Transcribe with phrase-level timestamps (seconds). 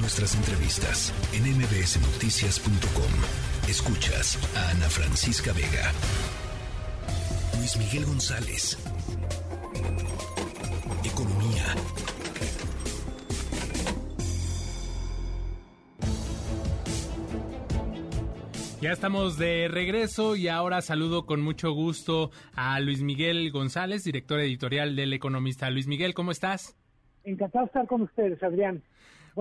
[0.00, 3.68] Nuestras entrevistas en mbsnoticias.com.
[3.68, 5.92] Escuchas a Ana Francisca Vega.
[7.58, 8.78] Luis Miguel González.
[11.04, 11.64] Economía.
[18.80, 24.38] Ya estamos de regreso y ahora saludo con mucho gusto a Luis Miguel González, director
[24.38, 25.68] editorial del Economista.
[25.70, 26.76] Luis Miguel, ¿cómo estás?
[27.24, 28.80] Encantado de estar con ustedes, Adrián.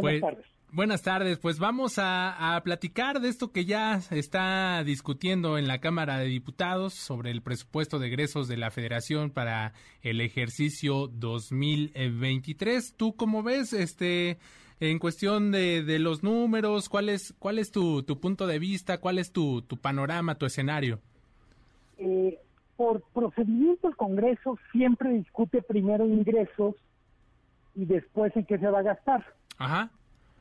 [0.00, 0.46] Buenas Pues, tardes.
[0.72, 5.68] Buenas tardes, pues vamos a, a platicar de esto que ya se está discutiendo en
[5.68, 9.72] la Cámara de Diputados sobre el presupuesto de egresos de la Federación para
[10.02, 12.94] el ejercicio 2023.
[12.96, 14.38] ¿Tú cómo ves este
[14.80, 16.88] en cuestión de, de los números?
[16.88, 18.98] ¿Cuál es, cuál es tu, tu punto de vista?
[18.98, 20.98] ¿Cuál es tu, tu panorama, tu escenario?
[21.98, 22.36] Eh,
[22.76, 26.74] por procedimiento, el Congreso siempre discute primero ingresos
[27.76, 29.24] y después en qué se va a gastar.
[29.58, 29.90] Ajá.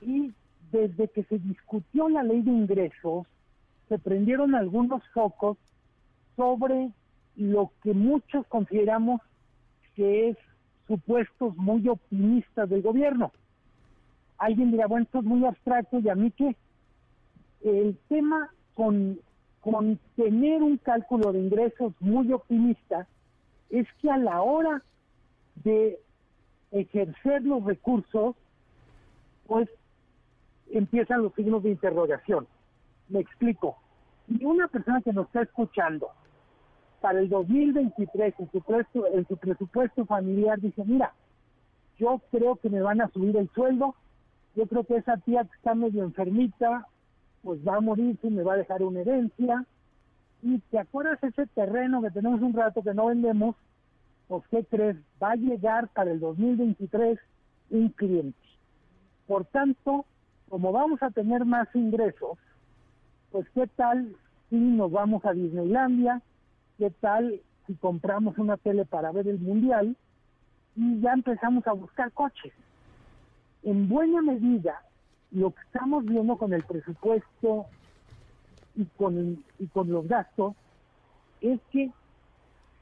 [0.00, 0.32] Y
[0.70, 3.26] desde que se discutió la ley de ingresos,
[3.88, 5.58] se prendieron algunos focos
[6.36, 6.90] sobre
[7.36, 9.20] lo que muchos consideramos
[9.94, 10.36] que es
[10.86, 13.32] supuestos muy optimistas del gobierno.
[14.38, 16.56] Alguien dirá, bueno, esto es muy abstracto y a mí qué.
[17.62, 19.18] El tema con,
[19.60, 23.06] con tener un cálculo de ingresos muy optimista
[23.70, 24.82] es que a la hora
[25.62, 25.98] de
[26.72, 28.34] ejercer los recursos,
[29.52, 29.68] pues
[30.70, 32.46] empiezan los signos de interrogación.
[33.10, 33.76] Me explico.
[34.26, 36.08] Y una persona que nos está escuchando
[37.02, 41.12] para el 2023 en su, presupuesto, en su presupuesto familiar dice, mira,
[41.98, 43.94] yo creo que me van a subir el sueldo,
[44.56, 46.86] yo creo que esa tía que está medio enfermita,
[47.42, 49.66] pues va a morirse y me va a dejar una herencia.
[50.40, 53.54] Y te acuerdas ese terreno que tenemos un rato que no vendemos,
[54.28, 54.96] pues ¿qué crees?
[55.22, 57.18] Va a llegar para el 2023
[57.68, 58.51] un cliente.
[59.26, 60.04] Por tanto,
[60.48, 62.38] como vamos a tener más ingresos,
[63.30, 64.14] pues qué tal
[64.50, 66.20] si nos vamos a Disneylandia,
[66.78, 69.96] qué tal si compramos una tele para ver el mundial
[70.76, 72.52] y ya empezamos a buscar coches.
[73.62, 74.82] En buena medida,
[75.30, 77.66] lo que estamos viendo con el presupuesto
[78.74, 80.54] y con, y con los gastos
[81.40, 81.90] es que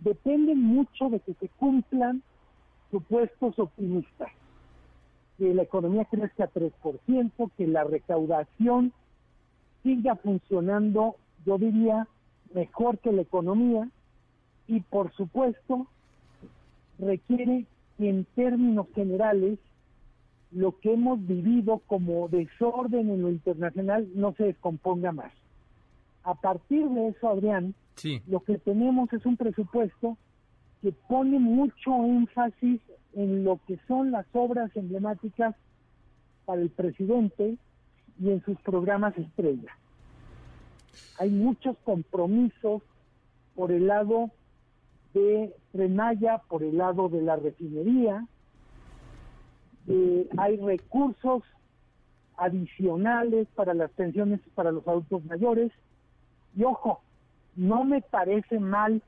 [0.00, 2.22] dependen mucho de que se cumplan
[2.90, 4.30] supuestos optimistas
[5.38, 8.92] que la economía crezca a 3%, que la recaudación
[9.82, 12.06] siga funcionando, yo diría,
[12.54, 13.88] mejor que la economía
[14.66, 15.86] y por supuesto
[16.98, 17.66] requiere
[17.98, 19.58] que en términos generales
[20.52, 25.32] lo que hemos vivido como desorden en lo internacional no se descomponga más.
[26.24, 28.20] A partir de eso, Adrián, Sí.
[28.26, 30.16] lo que tenemos es un presupuesto
[30.82, 32.80] que pone mucho énfasis
[33.14, 35.54] en lo que son las obras emblemáticas
[36.44, 37.56] para el presidente
[38.20, 39.70] y en sus programas estrella.
[41.18, 42.82] Hay muchos compromisos
[43.54, 44.30] por el lado
[45.14, 48.26] de Remaya, por el lado de la refinería,
[49.88, 51.42] eh, hay recursos
[52.36, 55.72] adicionales para las pensiones para los adultos mayores.
[56.56, 57.00] Y ojo,
[57.54, 59.02] no me parece mal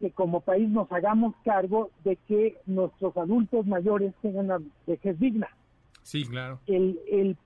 [0.00, 5.48] que como país nos hagamos cargo de que nuestros adultos mayores tengan una vejez digna.
[6.02, 6.60] Sí, claro.
[6.66, 7.36] El, el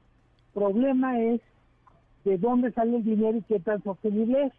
[0.54, 1.40] problema es
[2.24, 4.52] de dónde sale el dinero y qué tan sostenible es.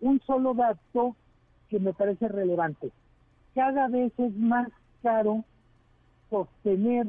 [0.00, 1.14] Un solo dato
[1.68, 2.90] que me parece relevante.
[3.54, 4.68] Cada vez es más
[5.02, 5.44] caro
[6.30, 7.08] sostener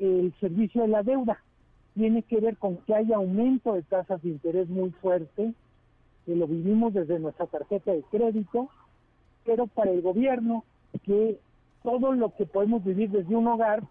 [0.00, 1.38] el servicio de la deuda.
[1.94, 5.54] Tiene que ver con que hay aumento de tasas de interés muy fuerte,
[6.26, 8.68] que lo vivimos desde nuestra tarjeta de crédito,
[9.48, 10.62] pero para el gobierno,
[11.04, 11.40] que
[11.82, 13.82] todo lo que podemos vivir desde un hogar,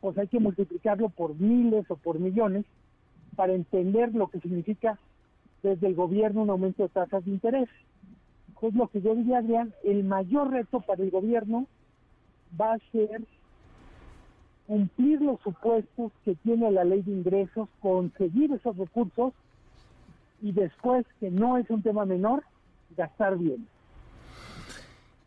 [0.00, 2.64] pues hay que multiplicarlo por miles o por millones
[3.34, 5.00] para entender lo que significa
[5.64, 7.68] desde el gobierno un aumento de tasas de interés.
[8.60, 11.66] Pues lo que yo diría, Adrián, el mayor reto para el gobierno
[12.60, 13.24] va a ser
[14.68, 19.34] cumplir los supuestos que tiene la ley de ingresos, conseguir esos recursos
[20.40, 22.44] y después, que no es un tema menor,
[22.96, 23.66] gastar bien.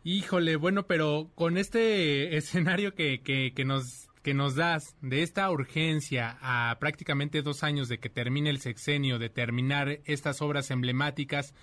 [0.07, 5.49] Híjole, bueno, pero con este escenario que, que, que nos que nos das de esta
[5.51, 11.53] urgencia a prácticamente dos años de que termine el sexenio, de terminar estas obras emblemáticas,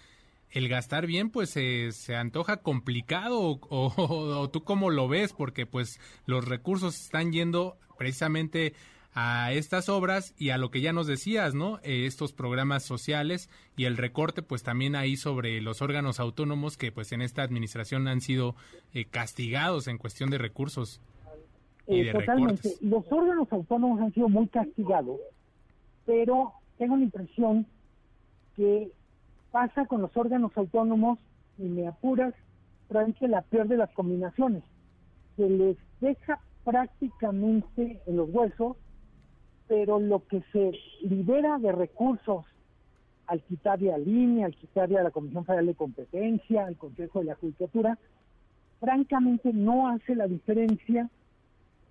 [0.50, 5.32] el gastar bien pues se se antoja complicado o, o- o tú cómo lo ves
[5.32, 8.74] porque pues los recursos están yendo precisamente
[9.14, 11.78] a estas obras y a lo que ya nos decías, ¿no?
[11.82, 16.92] Eh, estos programas sociales y el recorte pues también ahí sobre los órganos autónomos que
[16.92, 18.54] pues en esta administración han sido
[18.94, 21.00] eh, castigados en cuestión de recursos.
[21.86, 22.62] Y de totalmente.
[22.62, 22.82] recortes.
[22.82, 25.20] Los órganos autónomos han sido muy castigados,
[26.06, 27.66] pero tengo la impresión
[28.56, 28.90] que
[29.50, 31.18] pasa con los órganos autónomos,
[31.58, 32.34] y me apuras,
[32.88, 34.64] probablemente la peor de las combinaciones.
[35.36, 38.76] Se les deja prácticamente en los huesos,
[39.72, 42.44] pero lo que se libera de recursos
[43.26, 47.24] al quitarle a línea, al quitarle a la Comisión Federal de Competencia, al Consejo de
[47.24, 47.98] la Judicatura,
[48.80, 51.08] francamente no hace la diferencia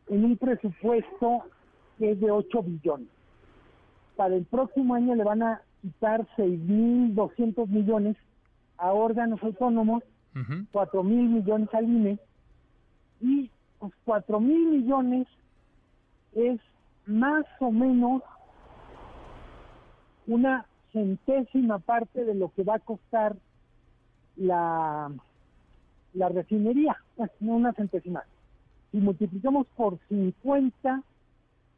[0.10, 1.39] en un presupuesto
[1.98, 3.07] que es de 8 billones.
[4.16, 8.16] Para el próximo año le van a quitar 6.200 millones
[8.77, 10.04] a órganos autónomos,
[10.36, 10.66] Ujú.
[10.72, 12.19] 4.000 millones al INE,
[13.22, 13.50] y
[13.80, 15.27] pues 4.000 millones
[16.34, 16.60] es
[17.06, 18.21] más o menos
[20.27, 23.36] una centésima parte de lo que va a costar
[24.36, 25.12] la,
[26.13, 26.95] la refinería,
[27.39, 28.24] no una centésima.
[28.92, 31.01] Si multiplicamos por 50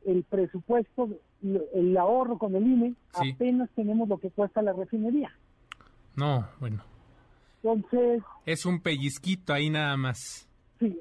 [0.06, 1.10] el presupuesto,
[1.74, 3.32] el ahorro con el INE, Sí.
[3.34, 5.32] apenas tenemos lo que cuesta la refinería.
[6.16, 6.82] No, bueno.
[7.62, 10.48] Entonces, Es un pellizquito ahí nada más.
[10.80, 11.00] sí,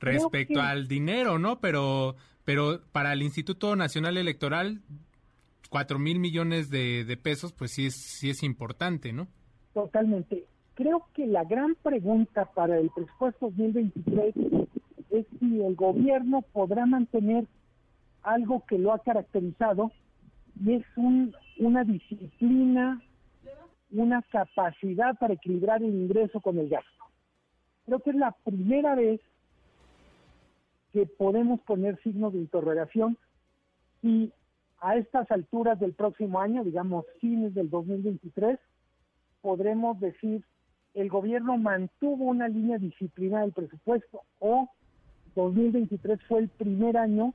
[0.00, 1.58] Respecto que- al dinero, ¿no?
[1.60, 2.14] Pero,
[2.48, 4.80] pero para el Instituto Nacional Electoral,
[5.68, 9.28] cuatro mil millones de, de pesos, pues sí es, sí es importante, ¿no?
[9.74, 10.46] Totalmente.
[10.72, 14.34] Creo que la gran pregunta para el presupuesto 2023
[15.10, 17.44] es si el gobierno podrá mantener
[18.22, 19.92] algo que lo ha caracterizado
[20.64, 23.02] y es un, una disciplina,
[23.90, 27.04] una capacidad para equilibrar el ingreso con el gasto.
[27.84, 29.20] Creo que es la primera vez
[30.92, 33.16] que podemos poner signos de interrogación
[34.02, 34.32] y
[34.80, 38.58] a estas alturas del próximo año, digamos fines del 2023,
[39.40, 40.44] podremos decir
[40.94, 44.68] el gobierno mantuvo una línea disciplinada del presupuesto o
[45.34, 47.34] 2023 fue el primer año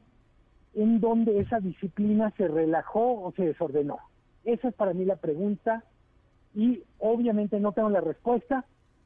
[0.74, 4.00] en donde esa disciplina se relajó o se desordenó.
[4.44, 5.84] Esa es para mí la pregunta
[6.54, 8.66] y obviamente no tengo la respuesta.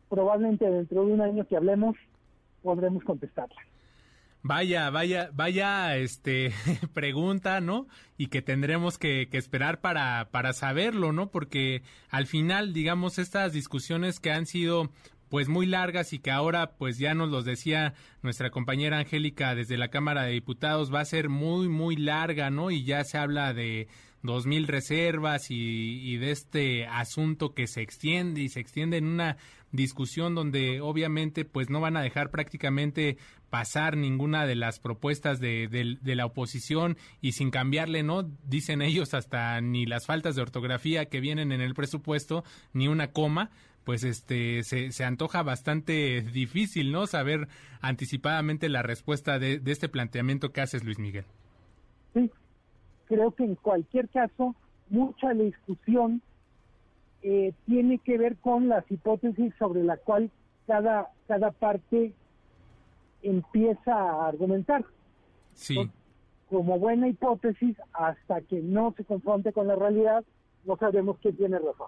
[0.10, 1.96] Probablemente dentro de un año que hablemos
[2.64, 3.62] podremos contestarla.
[4.48, 6.54] Vaya, vaya, vaya, este,
[6.94, 7.86] pregunta, ¿no?
[8.18, 11.32] Y que tendremos que, que esperar para, para saberlo, ¿no?
[11.32, 14.90] Porque al final, digamos, estas discusiones que han sido
[15.28, 19.78] pues muy largas y que ahora pues ya nos los decía nuestra compañera Angélica desde
[19.78, 22.72] la Cámara de Diputados va a ser muy muy larga, ¿no?
[22.72, 23.90] Y ya se habla de
[24.24, 29.08] dos mil reservas y, y de este asunto que se extiende y se extiende en
[29.08, 29.36] una
[29.72, 33.18] discusión donde obviamente pues no van a dejar prácticamente
[33.50, 38.24] pasar ninguna de las propuestas de, de- de la oposición y sin cambiarle, ¿no?
[38.48, 43.12] Dicen ellos hasta ni las faltas de ortografía que vienen en el presupuesto, ni una
[43.12, 43.50] coma,
[43.86, 47.08] pues este se, se antoja bastante difícil, ¿no?
[47.08, 47.48] Saber
[47.80, 51.24] anticipadamente la respuesta de, de este planteamiento que haces, Luis Miguel.
[52.14, 52.30] Sí,
[53.06, 54.56] creo que en cualquier caso,
[54.90, 56.22] mucha la discusión
[57.24, 60.32] eh, tiene que ver con las hipótesis sobre la cual
[60.68, 62.14] cada, cada parte
[63.22, 64.86] empieza a argumentar.
[65.54, 65.90] Sí.
[66.50, 70.24] Como buena hipótesis, hasta que no se confronte con la realidad,
[70.66, 71.88] no sabemos quién tiene razón.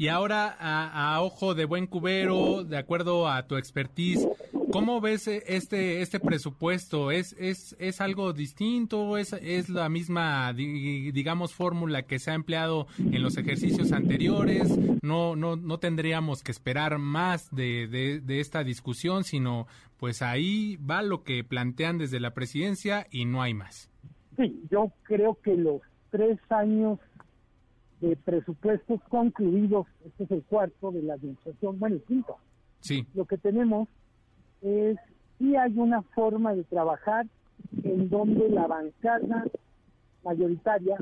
[0.00, 4.28] Y ahora, a, a ojo de buen cubero, de acuerdo a tu expertise,
[4.70, 7.10] ¿cómo ves eh, este este presupuesto?
[7.10, 9.18] ¿Es es, es algo distinto?
[9.18, 14.78] ¿Es, ¿Es la misma, di- digamos, fórmula que se ha empleado en los ejercicios anteriores?
[15.02, 19.66] No no no tendríamos que esperar más de, de, de esta discusión, sino
[19.98, 23.90] pues ahí va lo que plantean desde la presidencia y no hay más.
[24.36, 27.00] Sí, yo creo que los tres años
[28.00, 32.36] de presupuestos concluidos, este es el cuarto de la administración, bueno, el quinto,
[32.80, 33.88] Sí, lo que tenemos
[34.62, 34.96] es
[35.38, 37.26] sí hay una forma de trabajar
[37.82, 39.44] en donde la bancada
[40.24, 40.96] mayoritaria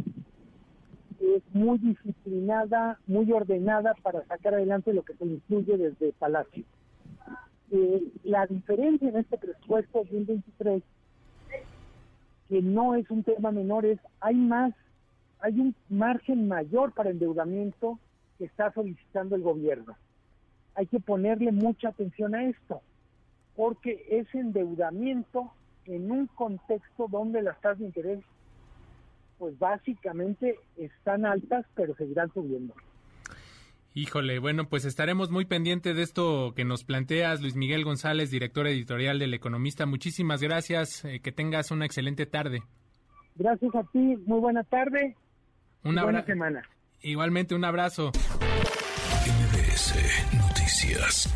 [1.20, 6.64] es muy disciplinada, muy ordenada para sacar adelante lo que se incluye desde Palacio.
[7.70, 10.82] Eh, la diferencia en este presupuesto 2023,
[12.48, 14.72] que no es un tema menor, es hay más,
[15.46, 17.98] hay un margen mayor para endeudamiento
[18.38, 19.96] que está solicitando el gobierno
[20.76, 22.82] hay que ponerle mucha atención a esto,
[23.56, 25.50] porque es endeudamiento
[25.86, 28.20] en un contexto donde las tasas de interés,
[29.38, 32.74] pues básicamente están altas, pero seguirán subiendo.
[33.94, 38.66] Híjole, bueno, pues estaremos muy pendientes de esto que nos planteas, Luis Miguel González, director
[38.66, 39.86] editorial del Economista.
[39.86, 42.62] Muchísimas gracias, eh, que tengas una excelente tarde.
[43.36, 45.16] Gracias a ti, muy buena tarde,
[45.86, 46.62] Un y buena semana.
[47.00, 48.10] Igualmente un abrazo.
[49.26, 49.94] MBS
[50.36, 51.32] Noticias.